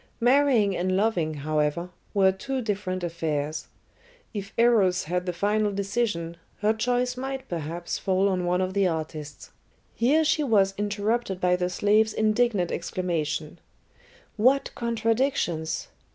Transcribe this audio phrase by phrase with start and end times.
[0.19, 3.67] Marrying and loving, however, were two different affairs.
[4.33, 8.87] If Eros had the final decision, her choice might perhaps fall on one of the
[8.87, 9.51] artists.
[9.93, 13.59] Here she was interrupted by the slave's indignant exclamation:
[14.37, 15.89] "What contradictions!